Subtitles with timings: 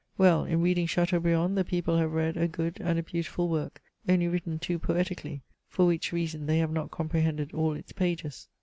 [0.17, 4.27] Well, in reading Chateaubriand, the people have read a good and a beautiful work, only
[4.27, 8.47] written too poetically, for which reason they have not comprehended all its pages.